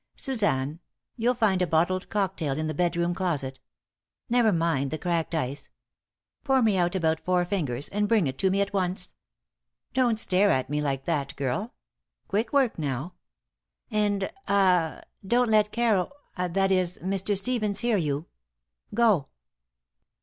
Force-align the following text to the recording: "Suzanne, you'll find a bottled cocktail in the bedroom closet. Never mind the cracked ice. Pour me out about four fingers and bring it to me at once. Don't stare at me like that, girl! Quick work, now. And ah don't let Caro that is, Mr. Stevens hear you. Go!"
"Suzanne, 0.15 0.79
you'll 1.15 1.35
find 1.35 1.61
a 1.61 1.67
bottled 1.67 2.09
cocktail 2.09 2.57
in 2.57 2.65
the 2.65 2.73
bedroom 2.73 3.13
closet. 3.13 3.59
Never 4.29 4.51
mind 4.51 4.89
the 4.89 4.97
cracked 4.97 5.35
ice. 5.35 5.69
Pour 6.43 6.63
me 6.63 6.75
out 6.75 6.95
about 6.95 7.19
four 7.19 7.45
fingers 7.45 7.87
and 7.89 8.07
bring 8.07 8.25
it 8.25 8.39
to 8.39 8.49
me 8.49 8.61
at 8.61 8.73
once. 8.73 9.13
Don't 9.93 10.17
stare 10.19 10.49
at 10.49 10.71
me 10.71 10.81
like 10.81 11.05
that, 11.05 11.35
girl! 11.35 11.75
Quick 12.27 12.51
work, 12.51 12.79
now. 12.79 13.13
And 13.91 14.31
ah 14.47 15.01
don't 15.23 15.49
let 15.51 15.71
Caro 15.71 16.11
that 16.35 16.71
is, 16.71 16.97
Mr. 17.03 17.37
Stevens 17.37 17.81
hear 17.81 17.97
you. 17.97 18.25
Go!" 18.95 19.27